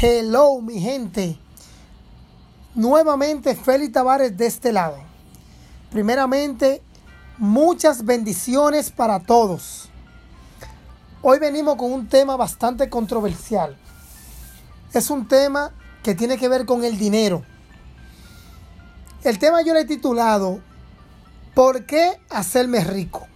[0.00, 1.36] Hello, mi gente.
[2.76, 4.98] Nuevamente, Félix Tavares de este lado.
[5.90, 6.80] Primeramente,
[7.36, 9.88] muchas bendiciones para todos.
[11.20, 13.76] Hoy venimos con un tema bastante controversial.
[14.92, 15.72] Es un tema
[16.04, 17.42] que tiene que ver con el dinero.
[19.24, 20.60] El tema yo le he titulado
[21.54, 23.26] ¿Por qué hacerme rico?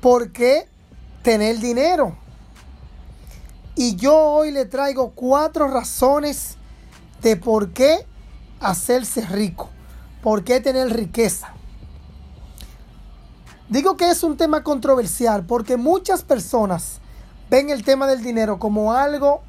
[0.00, 0.66] ¿Por qué
[1.22, 2.23] tener dinero?
[3.76, 6.56] Y yo hoy le traigo cuatro razones
[7.22, 8.06] de por qué
[8.60, 9.68] hacerse rico,
[10.22, 11.52] por qué tener riqueza.
[13.68, 17.00] Digo que es un tema controversial porque muchas personas
[17.50, 19.42] ven el tema del dinero como algo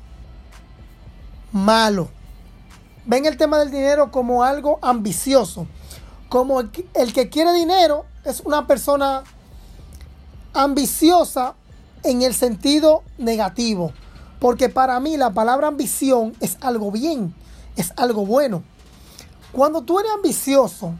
[1.51, 2.09] malo.
[3.05, 5.67] Ven el tema del dinero como algo ambicioso.
[6.29, 9.23] Como el que, quiere dinero es una persona
[10.53, 11.53] ambiciosa
[12.03, 13.93] en el sentido negativo.
[14.39, 17.33] Porque para mí la palabra ambición es algo bien,
[17.75, 18.63] es algo bueno.
[19.51, 20.93] Cuando tú eres ambicioso,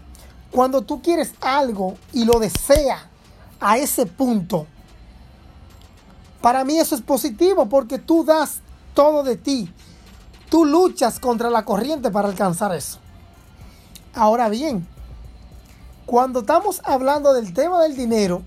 [0.52, 3.02] cuando tú quieres algo y lo deseas
[3.60, 4.68] a ese punto,
[6.42, 8.62] para mí eso es positivo porque tú das
[8.94, 9.72] todo de ti.
[10.50, 13.00] Tú luchas contra la corriente para alcanzar eso.
[14.14, 14.88] Ahora bien,
[16.06, 18.44] cuando estamos hablando del tema del dinero,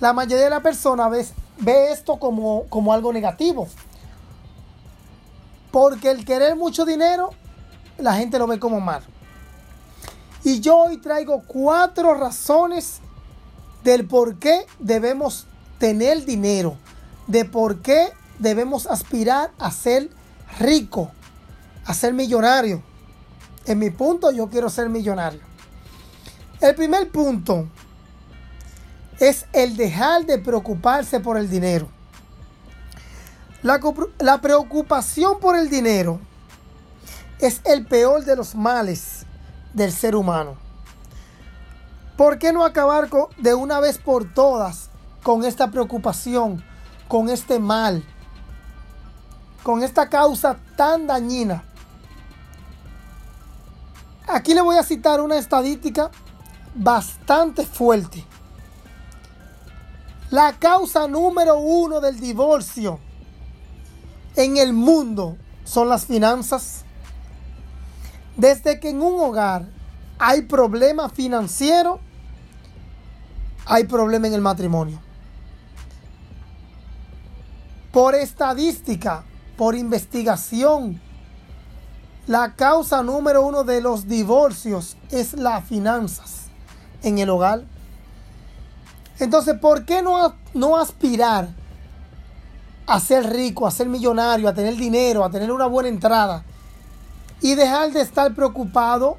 [0.00, 3.68] la mayoría de las personas ve, esto como, como algo negativo.
[5.70, 7.30] Porque el querer mucho dinero,
[7.98, 9.02] la gente lo ve como mal.
[10.44, 13.00] Y yo hoy traigo cuatro razones
[13.82, 15.46] del por qué debemos
[15.78, 16.76] tener dinero,
[17.26, 20.10] de por qué debemos aspirar a ser
[20.58, 21.10] rico,
[21.84, 22.82] a ser millonario.
[23.64, 25.40] En mi punto yo quiero ser millonario.
[26.60, 27.68] El primer punto
[29.20, 31.88] es el dejar de preocuparse por el dinero.
[33.62, 36.20] La, preocupación por el dinero
[37.40, 39.26] es el peor de los males
[39.72, 40.56] del ser humano.
[42.16, 44.90] ¿Por qué no acabar de una vez por todas
[45.22, 46.64] con esta preocupación,
[47.08, 48.04] con este mal,
[49.62, 51.64] con esta causa tan dañina?
[54.28, 56.10] Aquí le voy a citar una estadística
[56.74, 58.24] bastante fuerte.
[60.36, 63.00] La causa número uno del divorcio
[64.34, 66.84] en el mundo son las finanzas.
[68.36, 69.66] Desde que en un hogar
[70.18, 72.00] hay problema financiero,
[73.64, 75.00] hay problema en el matrimonio.
[77.90, 79.24] Por estadística,
[79.56, 81.00] por investigación,
[82.26, 86.48] la causa número uno de los divorcios es las finanzas
[87.02, 87.64] en el hogar.
[89.18, 91.48] Entonces, ¿por qué no, no aspirar
[92.86, 96.44] a ser rico, a ser millonario, a tener dinero, a tener una buena entrada
[97.40, 99.18] y dejar de estar preocupado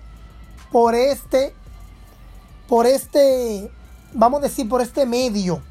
[0.72, 1.53] por este,
[2.68, 3.72] por este,
[4.13, 5.62] vamos a decir, por este medio,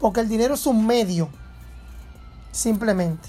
[0.00, 1.28] porque el dinero es un medio,
[2.52, 3.28] simplemente.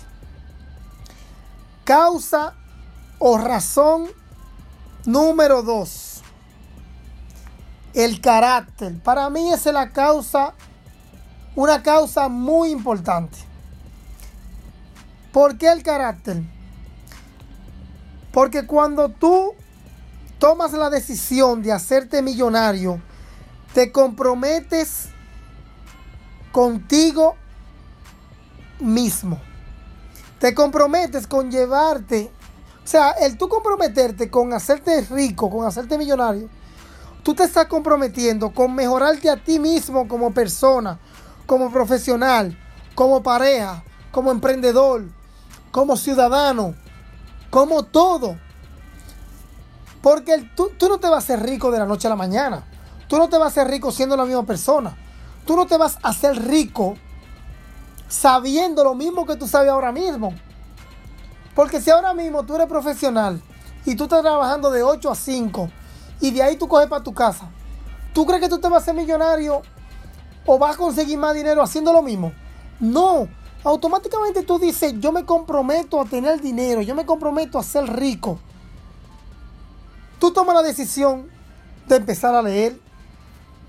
[1.83, 2.53] Causa
[3.19, 4.07] o razón
[5.05, 6.14] número dos,
[7.95, 8.99] el carácter.
[8.99, 10.53] Para mí es la causa,
[11.55, 13.37] una causa muy importante.
[15.31, 16.43] ¿Por qué el carácter?
[18.31, 19.53] Porque cuando tú
[20.39, 23.01] tomas la decisión de hacerte millonario,
[23.73, 25.07] te comprometes
[26.51, 27.35] contigo
[28.79, 29.39] mismo.
[30.39, 32.29] Te comprometes con llevarte,
[32.83, 36.49] o sea, el tú comprometerte con hacerte rico, con hacerte millonario,
[37.25, 40.99] tú te estás comprometiendo con mejorarte a ti mismo como persona,
[41.47, 42.55] como profesional,
[42.93, 45.05] como pareja, como emprendedor,
[45.71, 46.75] como ciudadano,
[47.49, 48.37] como todo.
[50.03, 52.63] Porque tú, tú no te vas a hacer rico de la noche a la mañana.
[53.07, 54.95] Tú no te vas a hacer rico siendo la misma persona.
[55.47, 56.95] Tú no te vas a hacer rico
[58.07, 60.31] sabiendo lo mismo que tú sabes ahora mismo.
[61.55, 63.41] Porque si ahora mismo tú eres profesional
[63.83, 65.71] y tú estás trabajando de 8 a 5
[66.19, 67.49] y de ahí tú coges para tu casa,
[68.13, 69.61] ¿tú crees que tú te vas a ser millonario
[70.45, 72.31] o vas a conseguir más dinero haciendo lo mismo?
[72.79, 73.27] No,
[73.63, 78.39] automáticamente tú dices, yo me comprometo a tener dinero, yo me comprometo a ser rico.
[80.19, 81.29] Tú tomas la decisión
[81.87, 82.79] de empezar a leer,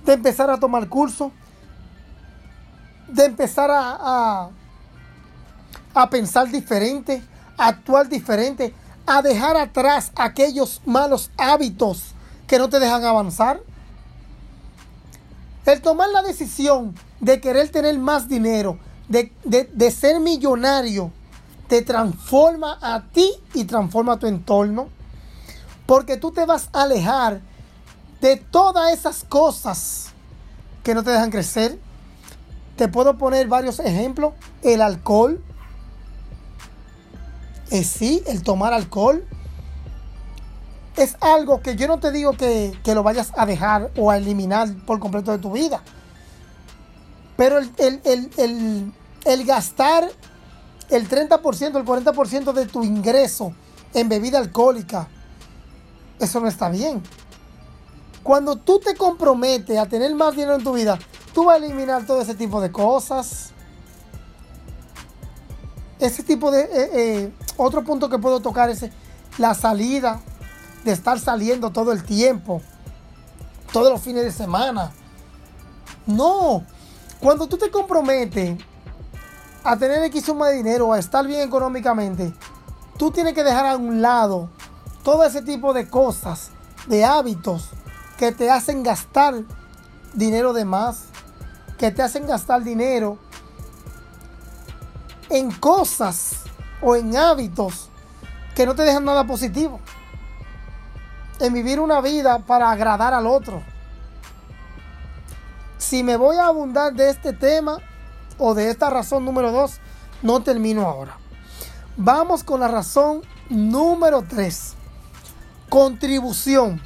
[0.05, 1.33] de empezar a tomar curso,
[3.09, 4.51] de empezar a,
[5.95, 7.23] a, pensar diferente,
[7.57, 8.75] a actuar diferente,
[9.07, 12.16] a dejar atrás aquellos malos hábitos
[12.47, 13.61] que no te dejan avanzar.
[15.65, 18.79] El tomar la decisión de querer tener más dinero,
[19.09, 21.11] de, ser millonario,
[21.67, 24.89] te transforma a ti y transforma a tu entorno.
[25.87, 27.41] Porque tú te vas a alejar
[28.21, 30.09] de todas esas cosas
[30.85, 31.79] que no te dejan crecer.
[32.77, 34.35] Te puedo poner varios ejemplos.
[34.63, 35.43] El alcohol.
[37.71, 39.25] Eh, sí, el tomar alcohol.
[40.97, 44.17] Es algo que yo no te digo que, que lo vayas a dejar o a
[44.17, 45.83] eliminar por completo de tu vida.
[47.37, 48.93] Pero el, el, el,
[49.25, 50.11] el gastar
[50.89, 53.53] el 30%, el 40% de tu ingreso
[53.93, 55.09] en bebida alcohólica,
[56.19, 57.03] eso no está bien.
[58.23, 60.99] Cuando tú te comprometes a tener más dinero en tu vida,
[61.33, 63.51] tú vas a eliminar todo ese tipo de cosas.
[65.99, 66.63] Ese tipo de...
[66.63, 68.85] Eh, eh, otro punto que puedo tocar es
[69.39, 70.21] la salida,
[70.87, 72.63] de estar saliendo todo el tiempo,
[73.73, 74.93] todos los fines de semana.
[76.07, 76.65] No,
[77.19, 78.57] cuando tú te comprometes
[79.65, 82.33] a tener X suma de dinero, a estar bien económicamente,
[82.97, 84.49] tú tienes que dejar a un lado
[85.03, 86.51] todo ese tipo de cosas,
[86.87, 87.71] de hábitos
[88.17, 89.43] que te hacen gastar
[90.15, 91.07] dinero de más,
[91.79, 93.19] que te hacen gastar dinero
[95.31, 96.45] en cosas
[96.81, 97.91] o en hábitos
[98.55, 99.81] que no te dejan nada positivo.
[101.39, 103.63] En vivir una vida para agradar al otro.
[105.79, 107.79] Si me voy a abundar de este tema,
[108.39, 109.79] o de esta razón número 2
[110.23, 111.19] no termino ahora.
[111.97, 114.75] Vamos con la razón número 3.
[115.69, 116.81] Contribución.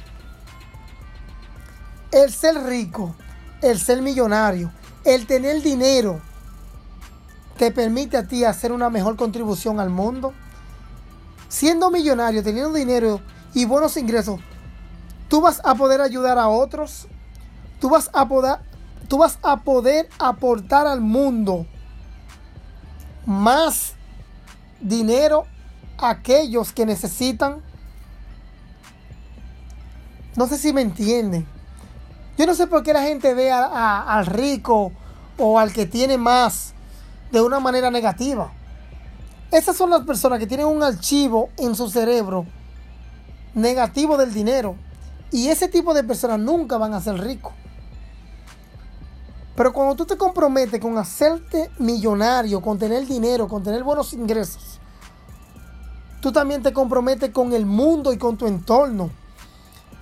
[2.11, 3.15] El ser rico,
[3.61, 4.71] el ser millonario,
[5.05, 6.21] el tener dinero,
[7.57, 10.33] te permite a ti hacer una mejor contribución al mundo.
[11.47, 13.21] Siendo millonario, teniendo dinero
[13.53, 14.39] y buenos ingresos,
[15.27, 17.07] tú vas a poder ayudar a otros.
[17.81, 18.59] Tú vas a poder,
[19.07, 21.65] tú vas a poder aportar al mundo
[23.25, 23.93] más
[24.79, 25.45] dinero
[25.97, 27.63] a aquellos que necesitan.
[30.35, 31.47] No sé si me entienden.
[32.37, 34.91] Yo no sé por qué la gente ve al rico
[35.39, 36.73] o al que tiene más
[37.31, 38.51] de una manera negativa.
[39.51, 42.45] Esas son las personas que tienen un archivo en su cerebro
[43.53, 44.75] negativo del dinero.
[45.31, 47.53] Y ese tipo de personas nunca van a ser ricos.
[49.55, 54.79] Pero cuando tú te comprometes con hacerte millonario, con tener dinero, con tener buenos ingresos,
[56.21, 59.11] tú también te comprometes con el mundo y con tu entorno.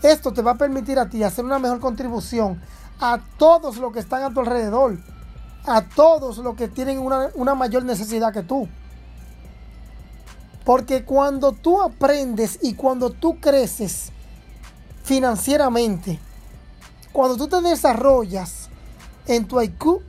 [0.01, 2.61] Esto te va a permitir a ti hacer una mejor contribución
[2.99, 4.97] a todos los que están a tu alrededor,
[5.65, 8.67] a todos los que tienen una, una mayor necesidad que tú.
[10.69, 14.11] Porque cuando tú aprendes y cuando tú creces
[15.03, 16.19] financieramente,
[17.11, 18.69] cuando tú te desarrollas,
[19.25, 20.03] en tu IQ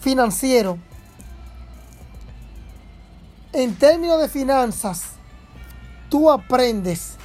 [0.00, 0.78] financiero,
[3.52, 5.02] en términos de finanzas,
[6.08, 7.16] tú aprendes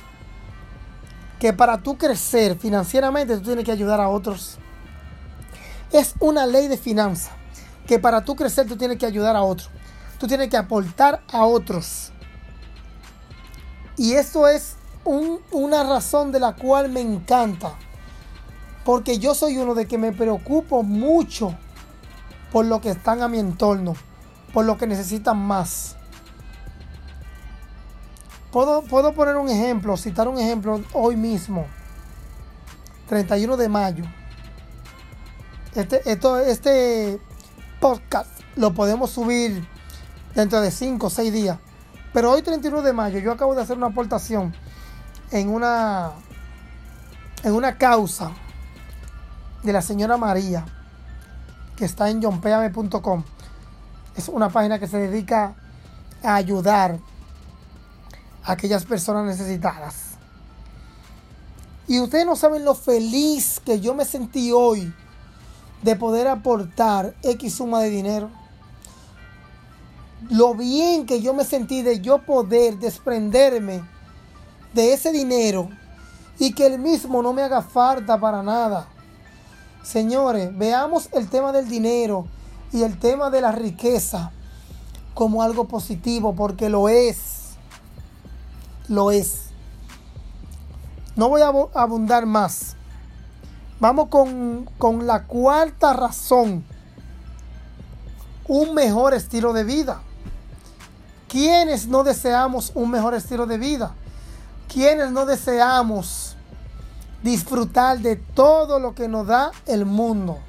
[1.39, 4.57] que para tú crecer financieramente tú tienes que ayudar a otros.
[5.93, 7.31] Es una ley de finanzas
[7.87, 9.69] que para tú crecer tú tienes que ayudar a otros.
[10.19, 12.11] Tú tienes que aportar a otros.
[14.01, 17.75] Y eso es una razón de la cual me encanta
[18.83, 21.55] porque yo soy uno de que me preocupo mucho
[22.51, 23.93] por lo que están a mi entorno,
[24.53, 25.97] por lo que necesitan más.
[28.51, 31.67] Puedo, puedo poner un ejemplo, citar un ejemplo hoy mismo,
[33.07, 34.05] 31 de mayo.
[35.75, 37.19] Este, esto, este
[37.79, 39.63] podcast lo podemos subir
[40.33, 41.59] dentro de 5 o 6 días.
[42.13, 44.53] Pero hoy 31 de mayo yo acabo de hacer una aportación
[45.31, 46.11] en una,
[47.43, 48.31] en una causa
[49.63, 50.65] de la señora María,
[51.77, 53.23] que está en johnpeame.com.
[54.15, 55.55] Es una página que se dedica
[56.23, 56.99] a ayudar
[58.43, 60.11] a aquellas personas necesitadas.
[61.87, 64.93] Y ustedes no saben lo feliz que yo me sentí hoy
[65.81, 68.29] de poder aportar X suma de dinero.
[70.29, 73.83] Lo bien que yo me sentí de yo poder desprenderme
[74.73, 75.69] de ese dinero
[76.39, 78.87] y que el mismo no me haga falta para nada.
[79.83, 82.27] Señores, veamos el tema del dinero
[82.71, 84.31] y el tema de la riqueza
[85.13, 87.55] como algo positivo, porque lo es.
[88.87, 89.49] Lo es.
[91.15, 92.75] No voy a abundar más.
[93.79, 96.63] Vamos con, con la cuarta razón.
[98.47, 100.01] Un mejor estilo de vida.
[101.31, 103.95] ¿Quiénes no deseamos un mejor estilo de vida?
[104.67, 106.35] ¿Quiénes no deseamos
[107.23, 110.39] disfrutar de todo lo que nos da el mundo,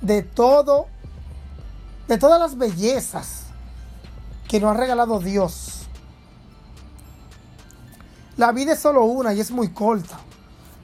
[0.00, 0.86] de todo,
[2.08, 3.44] de todas las bellezas
[4.48, 5.82] que nos ha regalado Dios.
[8.36, 10.18] La vida es solo una y es muy corta.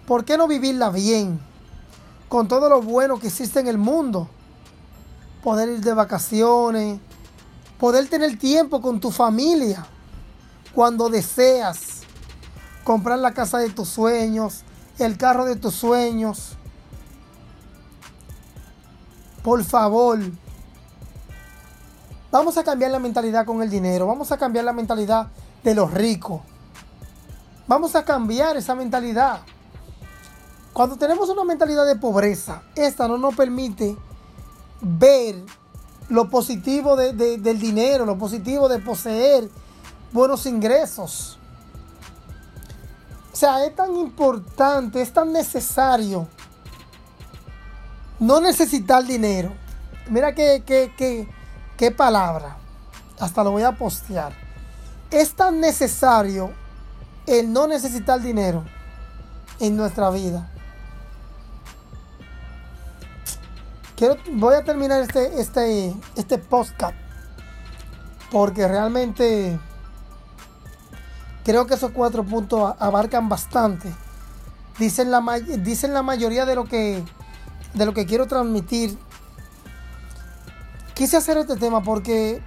[0.06, 1.40] ¿Por qué no vivirla bien?
[2.28, 4.28] Con todo lo bueno que existe en el mundo.
[5.42, 7.00] Poder ir de vacaciones,
[7.78, 9.87] poder tener tiempo con tu familia
[10.75, 12.02] cuando deseas,
[12.85, 14.62] comprar la casa de tus sueños,
[14.99, 16.56] el carro de tus sueños.
[19.42, 20.18] Por favor,
[22.30, 25.28] vamos a cambiar la mentalidad con el dinero, vamos a cambiar la mentalidad
[25.62, 26.42] de los ricos.
[27.68, 29.40] Vamos a cambiar esa mentalidad.
[30.73, 33.97] Cuando tenemos una mentalidad de pobreza, esta no nos permite
[34.80, 35.42] ver
[36.08, 39.48] lo positivo del dinero, lo positivo de poseer
[40.12, 41.38] buenos ingresos.
[43.32, 46.26] O sea, es tan importante, es tan necesario
[48.18, 49.52] no necesitar dinero.
[50.08, 51.28] Mira qué, qué,
[51.76, 52.56] qué palabra.
[53.18, 54.32] Hasta lo voy a postear.
[55.10, 56.52] Es tan necesario
[57.26, 58.64] el no necesitar dinero
[59.60, 60.50] en nuestra vida.
[63.96, 66.94] Quiero, voy a terminar este, este, este podcast
[68.30, 69.58] porque realmente
[71.44, 73.92] creo que esos cuatro puntos abarcan bastante.
[74.78, 77.02] Dicen la, dicen la mayoría de lo, que,
[77.74, 78.98] de lo que quiero transmitir.
[80.94, 82.42] Quise hacer este tema porque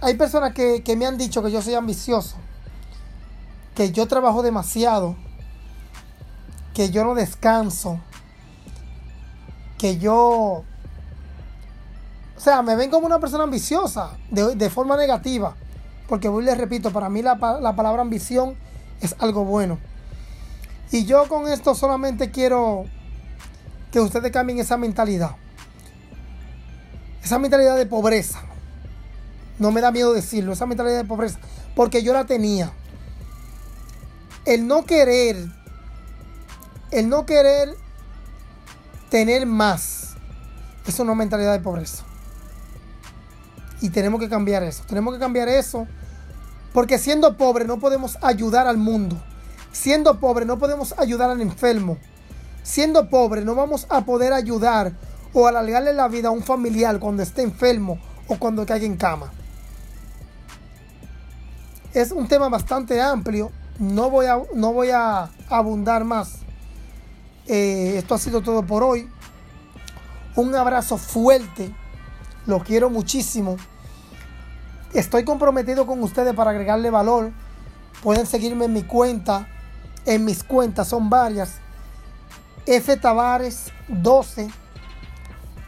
[0.00, 2.36] hay personas que, que me han dicho que yo soy ambicioso
[3.78, 5.14] que yo trabajo demasiado,
[6.74, 8.00] que yo no descanso,
[9.78, 10.64] que yo, o
[12.36, 15.56] sea, me ven como una persona ambiciosa de, forma negativa,
[16.08, 18.56] porque voy les repito, para mí la, la palabra ambición
[19.00, 19.78] es algo bueno.
[20.90, 22.86] Y yo con esto solamente quiero
[23.92, 25.36] que ustedes cambien esa mentalidad.
[27.22, 28.40] Esa mentalidad de pobreza.
[29.58, 31.38] No me da miedo decirlo, esa mentalidad de pobreza.
[31.74, 32.72] Porque yo la tenía
[34.48, 35.36] el no querer,
[36.90, 37.76] el no querer
[39.10, 40.14] tener más,
[40.86, 42.04] es una mentalidad de pobreza.
[43.80, 44.82] Y tenemos que cambiar eso.
[44.86, 45.86] Tenemos que cambiar eso.
[46.72, 49.16] Porque siendo pobre no podemos ayudar al mundo.
[49.72, 51.96] Siendo pobre no podemos ayudar al enfermo.
[52.62, 54.92] Siendo pobre no vamos a poder ayudar
[55.32, 59.30] o alargarle la vida a un familiar cuando esté enfermo o cuando caiga en cama.
[61.94, 66.38] Es un tema bastante amplio no voy a, no voy a abundar más.
[67.48, 69.08] Eh, esto ha sido todo por hoy.
[70.36, 71.74] Un abrazo fuerte.
[72.46, 73.56] Los quiero muchísimo.
[74.92, 77.32] Estoy comprometido con ustedes para agregarle valor.
[78.02, 79.48] Pueden seguirme en mi cuenta.
[80.04, 81.56] En mis cuentas son varias.
[82.66, 84.50] F Tavares 12.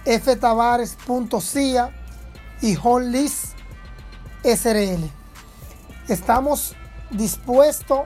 [0.04, 1.90] F Tavares.cia
[2.60, 3.54] y Honlis
[4.44, 5.10] SRL.
[6.08, 6.75] Estamos
[7.10, 8.04] dispuesto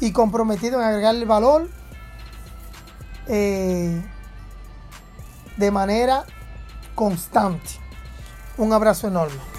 [0.00, 1.68] y comprometido en agregarle valor
[3.28, 4.02] eh,
[5.56, 6.24] de manera
[6.94, 7.80] constante.
[8.56, 9.53] Un abrazo enorme.